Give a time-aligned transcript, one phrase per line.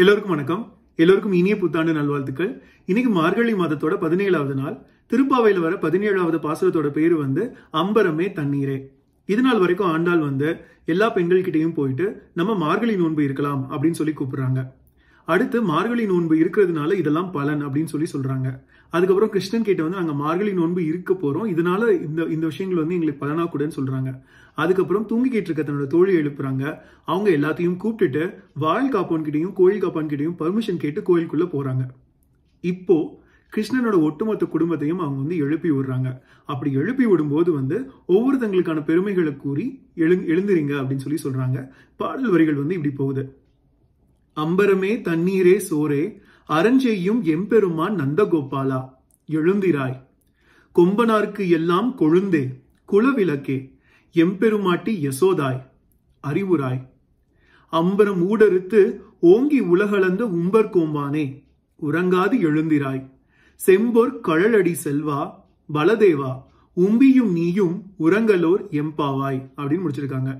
[0.00, 0.76] எல்லோருக்கும் வணக்கம்.
[0.96, 2.62] எல்லோருக்கும் இனிய புத்தாண்டு நல்வாழ்த்துக்கள்.
[2.86, 4.76] இன்னைக்கு மார்கழி மாதத்தோட பதினேழாவது நாள்.
[5.10, 8.86] திருப்பாவையில் வர பதினேழாவது பாசுரத்தோட பேர் வந்து அம்பரமே தண்ணீரே.
[9.26, 14.66] இது நாள் வரைக்கும் ஆண்டாள் வந்து எல்லா பெண்கள்கிட்டையும் போயிட்டு நம்ம மார்கழி நோன்பு இருக்கலாம் அப்படின்னு சொல்லி கூப்பிடுறாங்க.
[15.24, 18.60] அடுத்து மார்கழி நோன்பு இருக்கிறதுனால இதெல்லாம் பலன் அப்படின்னு சொல்லி சொல்றாங்க.
[18.90, 23.26] அதுக்கப்புறம் கிருஷ்ணன் கிட்ட வந்து நாங்கள் மார்கழி நோன்பு இருக்க போகிறோம் இதனால இந்த இந்த விஷயங்கள் வந்து எங்களுக்கு
[23.26, 24.14] பலனா கூடன்னு
[24.54, 26.78] அதுக்கப்புறம் தூங்கிக்கிட்டு இருக்க தன்னோட தோழி எழுப்புறாங்க.
[27.04, 31.86] அவங்க எல்லாத்தையும் கூப்பிட்டுட்டு வாயில் காப்பான்கிட்டையும் கோயில் காப்பான்கிட்டையும் பர்மிஷன் கேட்டு கோயிலுக்குள்ளே போகிறாங்க
[32.60, 33.18] இப்போ
[33.56, 36.20] கிருஷ்ணனோட ஒட்டுமொத்த குடும்பத்தையும் அவங்க வந்து எழுப்பி விடுறாங்க.
[36.44, 41.70] அப்படி எழுப்பி விடும்போது வந்து ஒவ்வொருத்தங்களுக்கான பெருமைகளை கூறி எழு எழுந்துறீங்க அப்படின்னு சொல்லி சொல்றாங்க.
[41.96, 43.36] பாடல் வரிகள் வந்து இப்படி போகுது.
[44.36, 46.20] அம்பரமே தண்ணீரே சோரே
[46.54, 48.78] அரஞ்செய்யும் எம்பெருமான் நந்தகோபாலா
[49.28, 49.98] எழுந்திராய்.
[50.76, 52.42] கொம்பனார்க்கு எல்லாம் கொழுந்தே
[52.92, 53.58] குலவிளக்கே
[54.12, 55.60] எம்பெருமாட்டி யசோதாய்
[56.24, 56.80] அறிவுராய்.
[57.72, 58.80] அம்பரம் ஊடறுத்து
[59.20, 61.24] ஓங்கி உலகளந்த உம்பர் கோம்பானே
[61.82, 63.02] உறங்காது எழுந்திராய்.
[63.66, 65.20] செம்பொர் கழலடி செல்வா
[65.72, 66.32] பலதேவா
[66.72, 70.32] உம்பியும் நீயும் உறங்கலோர் எம்பாவாய் அப்படின்னு முடிச்சிருக்காங்க.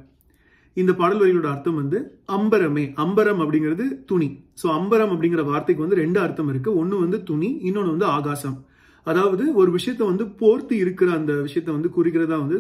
[0.77, 1.99] இந்த பாடல் வரிகளோட அர்த்தம் வந்து
[2.37, 2.85] அம்பரமே.
[3.05, 4.29] அம்பரம் அப்படிங்கிறது துணி.
[4.63, 6.73] ஸோ அம்பரம் அப்படிங்கிற வார்த்தைக்கு வந்து ரெண்டு அர்த்தம் இருக்கு.
[6.83, 8.59] ஒன்று வந்து துணி இன்னொன்று வந்து ஆகாசம்.
[9.07, 12.59] அதாவது ஒரு விஷயத்த வந்து போர்த்தி இருக்கிற அந்த விஷயத்த வந்து குறிக்கிறதா வந்து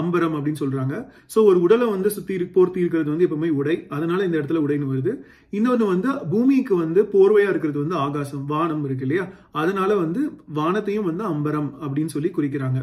[0.00, 0.94] அம்பரம் அப்படின்னு சொல்றாங்க.
[1.32, 3.76] ஸோ ஒரு உடலை வந்து சுத்தி போர்த்தி இருக்கிறது வந்து எப்பவுமே உடை.
[3.96, 5.12] அதனால இந்த இடத்துல உடைன்னு வருது.
[5.58, 9.24] இன்னொன்று வந்து பூமிக்கு வந்து போர்வையா இருக்கிறது வந்து ஆகாசம் வானம் இருக்கு இல்லையா?
[9.62, 10.22] அதனால வந்து
[10.60, 12.80] வானத்தையும் வந்து அம்பரம் அப்படின்னு சொல்லி குறிக்கிறாங்க.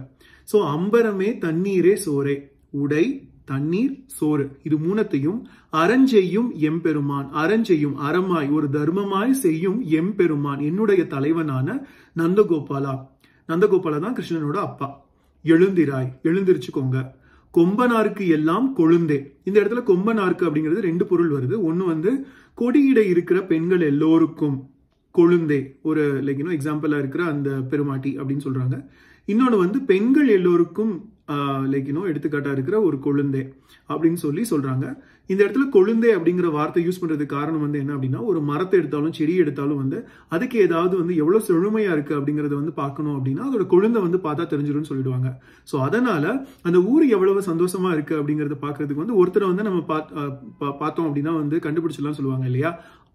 [0.47, 2.35] ஸோ அம்பரமே தண்ணீரே சோரே.
[2.83, 3.05] உடை
[3.45, 4.59] தண்ணீர் சோறு.
[4.63, 7.29] இது மூணத்தையும் அறஞ்செய்யும் எம்பெருமான்.
[7.33, 10.59] அறஞ்செய்யும் அறமாய் ஒரு தர்மமாய் செய்யும் எம்பெருமான்.
[10.59, 11.87] என்னுடைய தலைவனான
[12.17, 13.07] நந்தகோபாலா.
[13.47, 15.05] நந்தகோபாலா தான் கிருஷ்ணனோட அப்பா.
[15.43, 16.11] எழுந்திராய்.
[16.23, 17.11] எழுந்திருச்சுக்கோங்க.
[17.53, 19.31] கொம்பனாருக்கு எல்லாம் கொழுந்தே.
[19.43, 21.61] இந்த இடத்துல கொம்பனாருக்கு அப்படிங்கிறது ரெண்டு பொருள் வருது.
[21.61, 22.25] ஒன்னு வந்து
[22.57, 24.69] கொடியிட இருக்கிற பெண்கள் எல்லோருக்கும்
[25.17, 25.79] கொழுந்தே.
[25.81, 28.85] ஒரு லைக் இன்னும் எக்ஸாம்பிளா இருக்கிற அந்த பெருமாட்டி அப்படின்னு சொல்றாங்க.
[29.25, 31.13] இன்னொன்று வந்து பெண்கள் எல்லோருக்கும்
[31.69, 33.43] லைக் யூனோ எடுத்துக்காட்டாக இருக்கிற ஒரு கொழுந்தே
[33.89, 34.85] அப்படின்னு சொல்லி சொல்கிறாங்க
[35.29, 39.35] இந்த இடத்துல கொழுந்தே அப்படிங்கிற வார்த்தை யூஸ் பண்ணுறதுக்கு காரணம் வந்து என்ன அப்படின்னா ஒரு மரத்தை எடுத்தாலும் செடி
[39.35, 39.97] எடுத்தாலும் வந்து
[40.29, 44.89] அதுக்கு ஏதாவது வந்து எவ்வளோ செழுமையாக இருக்குது அப்படிங்கிறத வந்து பார்க்கணும் அப்படின்னா அதோட கொழுந்தை வந்து பார்த்தா தெரிஞ்சிடும்னு
[44.91, 45.29] சொல்லிடுவாங்க.
[45.67, 46.29] ஸோ அதனால்
[46.63, 50.05] அந்த ஊர் எவ்வளவு சந்தோஷமாக இருக்குது அப்படிங்கிறத பார்க்கறதுக்கு வந்து ஒருத்தரை வந்து நம்ம பா-
[50.79, 52.71] பார்த்தோம் அப்படின்னா வந்து கண்டுபிடிச்சிடலாம் சொல்லுவாங்க இல்லையா?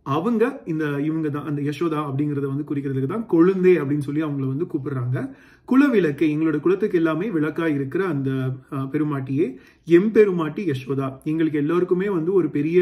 [0.07, 4.67] அவங்க இந்த இவங்க தான் அந்த யசோதா அப்படிங்கறத வந்து குறிக்கிறதுக்கு தான் கொழுந்தே அப்படின்னு சொல்லி அவங்கள வந்து
[4.73, 5.19] கூப்பிடுறாங்க.
[5.69, 8.31] குலவிளக்கு எங்களோட குலத்துக்கு எல்லாமே விளக்கா இருக்கிற அந்த
[8.95, 9.47] பெருமாட்டியே
[9.89, 11.09] எம்பெருமாட்டி யசோதா.
[11.33, 12.79] எங்களுக்கு எல்லோருக்குமே வந்து ஒரு பெரிய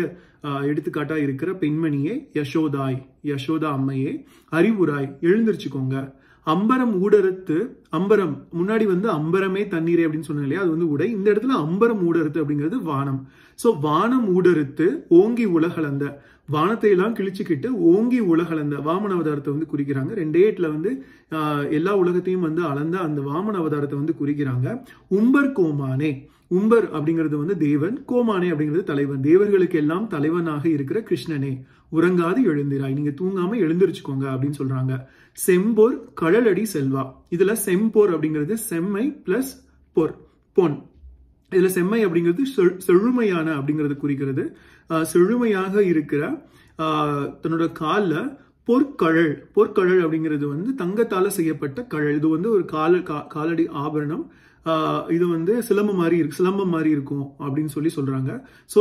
[0.70, 2.98] எடுத்துக்காட்டா இருக்கிற பெண்மணியே யசோதாய்
[3.32, 4.12] யசோதா அம்மையே
[4.52, 5.96] அறிவுராய் எழுந்திருச்சுக்கோங்க.
[6.52, 7.56] அம்பரம் ஊடறுத்து
[7.98, 10.62] அம்பரம் முன்னாடி வந்து அம்பரமே தண்ணீரே அப்படின்னு சொன்னேன் இல்லையா?
[10.64, 11.06] அது வந்து உடை.
[11.16, 13.20] இந்த இடத்துல அம்பரம் ஊடறுத்து அப்படிங்கிறது வானம்.
[13.62, 14.86] ஸோ வானம் ஊடறுத்து
[15.20, 16.06] ஓங்கி உலகலந்த
[16.54, 20.12] வானத்தை எல்லாம் கிழிச்சுக்கிட்டு ஓங்கி உலகலந்த வாமன அவதாரத்தை வந்து குறிக்கிறாங்க.
[20.20, 20.90] ரெண்டே எட்டில் வந்து
[21.78, 24.68] எல்லா உலகத்தையும் வந்து அளந்த அந்த வாமன அவதாரத்தை வந்து குறிக்கிறாங்க.
[25.18, 26.12] உம்பர் கோமானே.
[26.48, 29.20] உம்பர் அப்படிங்கிறது வந்து தேவன் கோமானே அப்படிங்கிறது தலைவன்.
[29.20, 32.92] தேவர்களுக்கு எல்லாம் தலைவனாக இருக்கிற கிருஷ்ணனே உறங்காது எழுந்திராய்.
[32.92, 35.00] நீங்க தூங்காம எழுந்திருச்சுக்கோங்க அப்படின்னு சொல்றாங்க.
[35.46, 37.12] செம்போர் கழலடி செல்வா.
[37.30, 40.16] இதுல செம்போர் அப்படிங்கிறது செம்மை பிளஸ் பொர்
[40.52, 40.82] பொன்.
[41.50, 44.56] இதுல செம்மை அப்படிங்கிறது செழுமையான அப்படிங்கிறது குறிக்கிறது.
[45.02, 46.46] செழுமையாக இருக்கிற
[46.78, 48.30] தன்னோட காலில்
[48.64, 49.48] பொற்கழல்.
[49.52, 52.16] பொற்கழல் அப்படிங்கிறது வந்து தங்கத்தால செய்யப்பட்ட கழல்.
[52.16, 54.32] இது வந்து ஒரு கால கா- காலடி ஆபரணம்.
[55.16, 58.30] இது வந்து சிலம்பம் மாதிரி இருக்கு சிலம்பம் மாதிரி இருக்கும் அப்படின்னு சொல்லி சொல்றாங்க.
[58.74, 58.80] ஸோ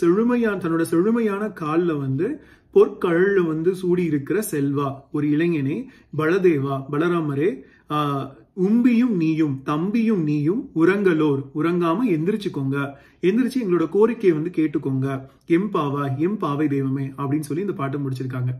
[0.00, 2.28] செழுமையான தன்னோட செழுமையான காலில் வந்து
[2.74, 5.76] பொற்கழல்ல வந்து சூடி இருக்கிற செல்வா ஒரு இளைஞனே
[6.20, 7.50] பலதேவா பலராமரே
[8.66, 12.76] உம்பியும் நீயும் தம்பியும் நீயும் உறங்கலோர் உறங்காம எந்திரிச்சுக்கோங்க.
[13.28, 15.08] எந்திரிச்சு எங்களோட கோரிக்கையை வந்து கேட்டுக்கோங்க.
[15.56, 18.52] எம் பாவா எம் பாவை தெய்வமே அப்படின்னு சொல்லி இந்த பாட்டை முடிச்சிருக்காங்க.